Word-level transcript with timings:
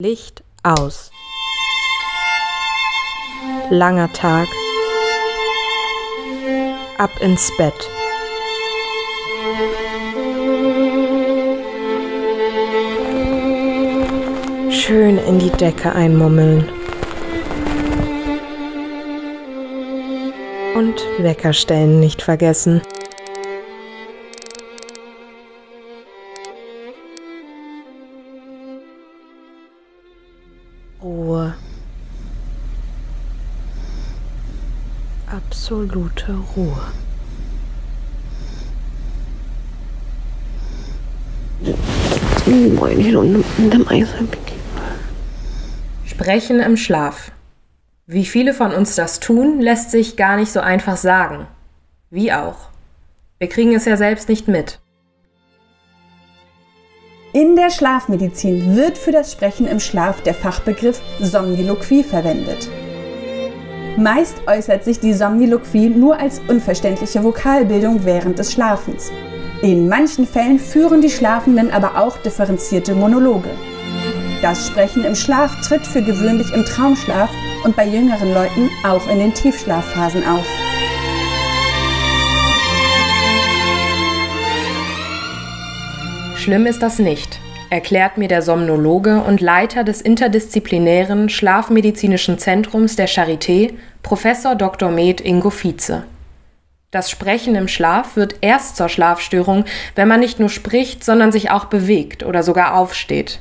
Licht 0.00 0.42
aus. 0.62 1.10
Langer 3.68 4.10
Tag. 4.14 4.48
Ab 6.96 7.10
ins 7.20 7.52
Bett. 7.58 7.74
Schön 14.70 15.18
in 15.18 15.38
die 15.38 15.50
Decke 15.50 15.92
einmummeln. 15.92 16.66
Und 20.76 20.98
Weckerstellen 21.18 22.00
nicht 22.00 22.22
vergessen. 22.22 22.80
Ruhe. 31.30 31.54
Absolute 35.28 36.34
Ruhe. 36.56 36.82
Sprechen 46.04 46.58
im 46.58 46.76
Schlaf. 46.76 47.30
Wie 48.06 48.24
viele 48.24 48.52
von 48.52 48.72
uns 48.72 48.96
das 48.96 49.20
tun, 49.20 49.60
lässt 49.60 49.92
sich 49.92 50.16
gar 50.16 50.36
nicht 50.36 50.50
so 50.50 50.58
einfach 50.58 50.96
sagen. 50.96 51.46
Wie 52.10 52.32
auch. 52.32 52.70
Wir 53.38 53.48
kriegen 53.48 53.76
es 53.76 53.84
ja 53.84 53.96
selbst 53.96 54.28
nicht 54.28 54.48
mit. 54.48 54.79
In 57.32 57.54
der 57.54 57.70
Schlafmedizin 57.70 58.74
wird 58.74 58.98
für 58.98 59.12
das 59.12 59.30
Sprechen 59.30 59.68
im 59.68 59.78
Schlaf 59.78 60.20
der 60.22 60.34
Fachbegriff 60.34 61.00
Somniloquie 61.20 62.02
verwendet. 62.02 62.68
Meist 63.96 64.42
äußert 64.48 64.82
sich 64.82 64.98
die 64.98 65.12
Somniloquie 65.12 65.90
nur 65.90 66.18
als 66.18 66.40
unverständliche 66.48 67.22
Vokalbildung 67.22 68.04
während 68.04 68.40
des 68.40 68.52
Schlafens. 68.52 69.12
In 69.62 69.88
manchen 69.88 70.26
Fällen 70.26 70.58
führen 70.58 71.02
die 71.02 71.10
Schlafenden 71.10 71.70
aber 71.70 72.00
auch 72.00 72.16
differenzierte 72.16 72.96
Monologe. 72.96 73.50
Das 74.42 74.66
Sprechen 74.66 75.04
im 75.04 75.14
Schlaf 75.14 75.54
tritt 75.60 75.86
für 75.86 76.02
gewöhnlich 76.02 76.52
im 76.52 76.64
Traumschlaf 76.64 77.30
und 77.62 77.76
bei 77.76 77.86
jüngeren 77.86 78.34
Leuten 78.34 78.68
auch 78.84 79.08
in 79.08 79.20
den 79.20 79.34
Tiefschlafphasen 79.34 80.26
auf. 80.26 80.46
Schlimm 86.40 86.64
ist 86.64 86.82
das 86.82 86.98
nicht, 86.98 87.38
erklärt 87.68 88.16
mir 88.16 88.26
der 88.26 88.40
Somnologe 88.40 89.20
und 89.20 89.42
Leiter 89.42 89.84
des 89.84 90.00
interdisziplinären 90.00 91.28
Schlafmedizinischen 91.28 92.38
Zentrums 92.38 92.96
der 92.96 93.10
Charité, 93.10 93.74
Professor 94.02 94.54
Dr. 94.54 94.90
Med 94.90 95.20
Ingo 95.20 95.50
Vize. 95.50 96.04
Das 96.90 97.10
Sprechen 97.10 97.56
im 97.56 97.68
Schlaf 97.68 98.16
wird 98.16 98.36
erst 98.40 98.76
zur 98.76 98.88
Schlafstörung, 98.88 99.66
wenn 99.96 100.08
man 100.08 100.20
nicht 100.20 100.40
nur 100.40 100.48
spricht, 100.48 101.04
sondern 101.04 101.30
sich 101.30 101.50
auch 101.50 101.66
bewegt 101.66 102.22
oder 102.22 102.42
sogar 102.42 102.74
aufsteht. 102.74 103.40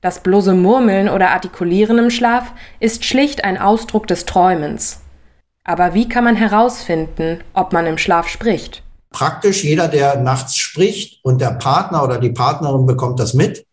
Das 0.00 0.20
bloße 0.20 0.54
Murmeln 0.54 1.08
oder 1.08 1.30
Artikulieren 1.30 1.98
im 1.98 2.10
Schlaf 2.10 2.52
ist 2.80 3.04
schlicht 3.04 3.44
ein 3.44 3.58
Ausdruck 3.58 4.08
des 4.08 4.24
Träumens. 4.24 5.02
Aber 5.62 5.94
wie 5.94 6.08
kann 6.08 6.24
man 6.24 6.34
herausfinden, 6.34 7.44
ob 7.54 7.72
man 7.72 7.86
im 7.86 7.96
Schlaf 7.96 8.26
spricht? 8.26 8.82
Praktisch 9.10 9.64
jeder, 9.64 9.88
der 9.88 10.20
nachts 10.20 10.56
spricht 10.56 11.24
und 11.24 11.40
der 11.40 11.50
Partner 11.52 12.02
oder 12.04 12.18
die 12.18 12.30
Partnerin 12.30 12.86
bekommt 12.86 13.20
das 13.20 13.34
mit, 13.34 13.66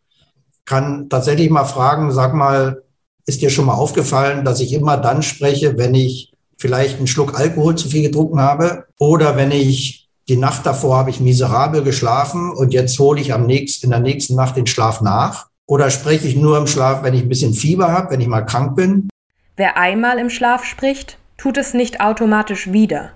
kann 0.66 1.10
tatsächlich 1.10 1.50
mal 1.50 1.66
fragen, 1.66 2.12
sag 2.12 2.34
mal, 2.34 2.82
ist 3.26 3.42
dir 3.42 3.50
schon 3.50 3.66
mal 3.66 3.74
aufgefallen, 3.74 4.46
dass 4.46 4.60
ich 4.60 4.74
immer 4.74 4.98
dann 4.98 5.24
spreche, 5.24 5.78
wenn 5.78 5.96
ich 5.96 6.34
vielleicht 6.58 6.98
einen 6.98 7.08
Schluck 7.08 7.38
Alkohol 7.38 7.76
zu 7.76 7.90
viel 7.90 8.04
getrunken 8.04 8.40
habe 8.40 8.86
oder 8.98 9.36
wenn 9.36 9.52
ich 9.52 10.10
die 10.28 10.38
Nacht 10.38 10.66
davor 10.66 10.98
habe 10.98 11.10
ich 11.10 11.20
miserabel 11.20 11.84
geschlafen 11.84 12.52
und 12.52 12.74
jetzt 12.74 12.98
hole 12.98 13.22
ich 13.22 13.34
am 13.34 13.46
nächsten, 13.46 13.88
in 13.88 13.92
der 13.92 14.00
nächsten 14.00 14.36
Nacht 14.36 14.58
den 14.58 14.66
Schlaf 14.66 15.02
nach? 15.02 15.48
Oder 15.68 15.90
spreche 15.90 16.28
ich 16.28 16.36
nur 16.36 16.58
im 16.58 16.68
Schlaf, 16.68 17.04
wenn 17.04 17.14
ich 17.14 17.22
ein 17.22 17.30
bisschen 17.30 17.54
Fieber 17.54 17.92
habe, 17.92 18.12
wenn 18.12 18.22
ich 18.22 18.28
mal 18.28 18.42
krank 18.42 18.76
bin? 18.76 19.10
Wer 19.56 19.78
einmal 19.78 20.20
im 20.20 20.30
Schlaf 20.30 20.66
spricht, 20.66 21.18
tut 21.38 21.58
es 21.58 21.74
nicht 21.74 22.02
automatisch 22.02 22.72
wieder. 22.72 23.12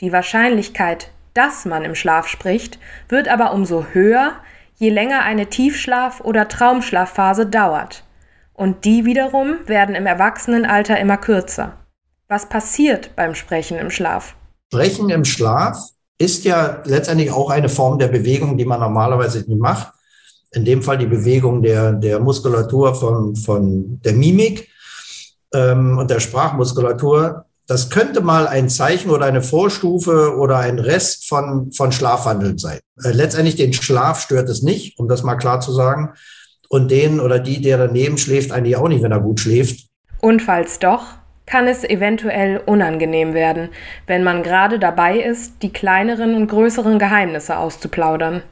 Die 0.00 0.12
Wahrscheinlichkeit, 0.12 1.10
dass 1.34 1.64
man 1.64 1.84
im 1.84 1.94
Schlaf 1.94 2.26
spricht, 2.28 2.78
wird 3.08 3.28
aber 3.28 3.52
umso 3.52 3.86
höher, 3.92 4.32
je 4.76 4.90
länger 4.90 5.22
eine 5.22 5.46
Tiefschlaf- 5.46 6.20
oder 6.20 6.48
Traumschlafphase 6.48 7.46
dauert. 7.46 8.04
Und 8.52 8.84
die 8.84 9.04
wiederum 9.04 9.56
werden 9.66 9.94
im 9.94 10.06
Erwachsenenalter 10.06 10.98
immer 10.98 11.16
kürzer. 11.16 11.72
Was 12.28 12.48
passiert 12.48 13.14
beim 13.16 13.34
Sprechen 13.34 13.78
im 13.78 13.90
Schlaf? 13.90 14.34
Sprechen 14.72 15.10
im 15.10 15.24
Schlaf 15.24 15.78
ist 16.18 16.44
ja 16.44 16.82
letztendlich 16.84 17.30
auch 17.30 17.50
eine 17.50 17.68
Form 17.68 17.98
der 17.98 18.08
Bewegung, 18.08 18.56
die 18.56 18.64
man 18.64 18.80
normalerweise 18.80 19.38
nicht 19.38 19.60
macht. 19.60 19.92
In 20.52 20.64
dem 20.64 20.82
Fall 20.82 20.98
die 20.98 21.06
Bewegung 21.06 21.62
der, 21.62 21.92
der 21.92 22.20
Muskulatur 22.20 22.94
von, 22.94 23.34
von 23.36 24.00
der 24.02 24.12
Mimik 24.12 24.68
ähm, 25.54 25.98
und 25.98 26.10
der 26.10 26.20
Sprachmuskulatur 26.20 27.46
das 27.66 27.90
könnte 27.90 28.20
mal 28.20 28.46
ein 28.46 28.68
Zeichen 28.68 29.10
oder 29.10 29.26
eine 29.26 29.42
Vorstufe 29.42 30.36
oder 30.36 30.58
ein 30.58 30.78
Rest 30.78 31.28
von, 31.28 31.72
von 31.72 31.92
Schlafwandeln 31.92 32.58
sein. 32.58 32.80
Äh, 33.02 33.12
letztendlich 33.12 33.56
den 33.56 33.72
Schlaf 33.72 34.20
stört 34.20 34.48
es 34.48 34.62
nicht, 34.62 34.98
um 34.98 35.08
das 35.08 35.22
mal 35.22 35.36
klar 35.36 35.60
zu 35.60 35.72
sagen. 35.72 36.12
Und 36.68 36.90
den 36.90 37.20
oder 37.20 37.38
die, 37.38 37.60
der 37.60 37.78
daneben 37.78 38.18
schläft, 38.18 38.50
eigentlich 38.50 38.76
auch 38.76 38.88
nicht, 38.88 39.02
wenn 39.02 39.12
er 39.12 39.20
gut 39.20 39.40
schläft. 39.40 39.86
Und 40.20 40.40
falls 40.40 40.78
doch, 40.78 41.04
kann 41.46 41.66
es 41.66 41.84
eventuell 41.84 42.62
unangenehm 42.64 43.34
werden, 43.34 43.68
wenn 44.06 44.24
man 44.24 44.42
gerade 44.42 44.78
dabei 44.78 45.18
ist, 45.18 45.62
die 45.62 45.72
kleineren 45.72 46.34
und 46.34 46.46
größeren 46.46 46.98
Geheimnisse 46.98 47.58
auszuplaudern. 47.58 48.42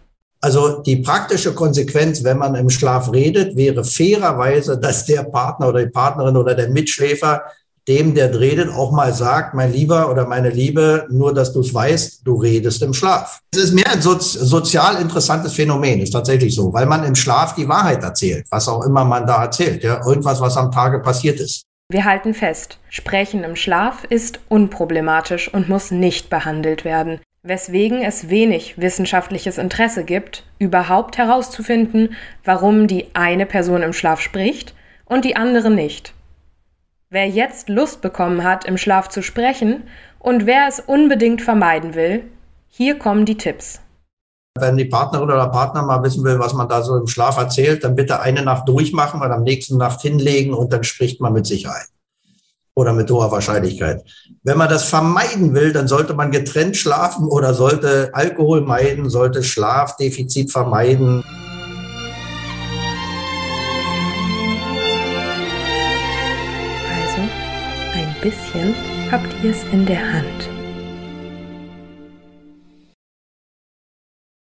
Also 0.42 0.82
die 0.82 0.96
praktische 0.96 1.54
Konsequenz, 1.54 2.24
wenn 2.24 2.38
man 2.38 2.54
im 2.54 2.70
Schlaf 2.70 3.12
redet, 3.12 3.56
wäre 3.56 3.84
fairerweise, 3.84 4.78
dass 4.78 5.04
der 5.04 5.24
Partner 5.24 5.68
oder 5.68 5.84
die 5.84 5.90
Partnerin 5.90 6.36
oder 6.36 6.54
der 6.54 6.70
Mitschläfer 6.70 7.42
dem, 7.90 8.14
der 8.14 8.38
redet, 8.38 8.70
auch 8.70 8.92
mal 8.92 9.12
sagt, 9.12 9.52
mein 9.52 9.72
Lieber 9.72 10.08
oder 10.10 10.24
meine 10.24 10.50
Liebe, 10.50 11.08
nur 11.10 11.34
dass 11.34 11.52
du 11.52 11.60
es 11.60 11.74
weißt, 11.74 12.20
du 12.24 12.36
redest 12.36 12.80
im 12.82 12.94
Schlaf. 12.94 13.40
Es 13.52 13.64
ist 13.64 13.74
mehr 13.74 13.90
ein 13.90 14.00
sozial 14.00 15.02
interessantes 15.02 15.54
Phänomen, 15.54 16.00
ist 16.00 16.12
tatsächlich 16.12 16.54
so, 16.54 16.72
weil 16.72 16.86
man 16.86 17.02
im 17.02 17.16
Schlaf 17.16 17.56
die 17.56 17.68
Wahrheit 17.68 18.04
erzählt, 18.04 18.46
was 18.50 18.68
auch 18.68 18.86
immer 18.86 19.04
man 19.04 19.26
da 19.26 19.42
erzählt, 19.42 19.82
ja, 19.82 20.00
irgendwas, 20.06 20.40
was 20.40 20.56
am 20.56 20.70
Tage 20.70 21.00
passiert 21.00 21.40
ist. 21.40 21.64
Wir 21.90 22.04
halten 22.04 22.32
fest, 22.32 22.78
Sprechen 22.88 23.42
im 23.42 23.56
Schlaf 23.56 24.04
ist 24.04 24.38
unproblematisch 24.48 25.52
und 25.52 25.68
muss 25.68 25.90
nicht 25.90 26.30
behandelt 26.30 26.84
werden, 26.84 27.18
weswegen 27.42 28.02
es 28.02 28.28
wenig 28.28 28.78
wissenschaftliches 28.78 29.58
Interesse 29.58 30.04
gibt, 30.04 30.44
überhaupt 30.60 31.18
herauszufinden, 31.18 32.14
warum 32.44 32.86
die 32.86 33.06
eine 33.14 33.46
Person 33.46 33.82
im 33.82 33.92
Schlaf 33.92 34.20
spricht 34.20 34.74
und 35.06 35.24
die 35.24 35.34
andere 35.34 35.70
nicht. 35.70 36.14
Wer 37.12 37.28
jetzt 37.28 37.68
Lust 37.68 38.02
bekommen 38.02 38.44
hat, 38.44 38.64
im 38.66 38.78
Schlaf 38.78 39.08
zu 39.08 39.20
sprechen 39.20 39.88
und 40.20 40.46
wer 40.46 40.68
es 40.68 40.78
unbedingt 40.78 41.42
vermeiden 41.42 41.96
will, 41.96 42.30
hier 42.68 43.00
kommen 43.00 43.26
die 43.26 43.36
Tipps. 43.36 43.80
Wenn 44.56 44.76
die 44.76 44.84
Partnerin 44.84 45.28
oder 45.28 45.48
Partner 45.48 45.82
mal 45.82 46.04
wissen 46.04 46.22
will, 46.22 46.38
was 46.38 46.54
man 46.54 46.68
da 46.68 46.82
so 46.82 46.96
im 46.96 47.08
Schlaf 47.08 47.36
erzählt, 47.36 47.82
dann 47.82 47.96
bitte 47.96 48.20
eine 48.20 48.42
Nacht 48.42 48.68
durchmachen 48.68 49.20
und 49.20 49.32
am 49.32 49.42
nächsten 49.42 49.76
Nacht 49.76 50.02
hinlegen 50.02 50.54
und 50.54 50.72
dann 50.72 50.84
spricht 50.84 51.20
man 51.20 51.32
mit 51.32 51.48
Sicherheit 51.48 51.88
oder 52.76 52.92
mit 52.92 53.10
hoher 53.10 53.32
Wahrscheinlichkeit. 53.32 54.04
Wenn 54.44 54.58
man 54.58 54.68
das 54.68 54.84
vermeiden 54.84 55.52
will, 55.52 55.72
dann 55.72 55.88
sollte 55.88 56.14
man 56.14 56.30
getrennt 56.30 56.76
schlafen 56.76 57.26
oder 57.26 57.54
sollte 57.54 58.10
Alkohol 58.12 58.60
meiden, 58.60 59.10
sollte 59.10 59.42
Schlafdefizit 59.42 60.52
vermeiden. 60.52 61.24
Bisschen 68.20 68.74
habt 69.10 69.34
ihr 69.42 69.50
es 69.50 69.64
in 69.72 69.86
der 69.86 70.12
Hand. 70.12 70.59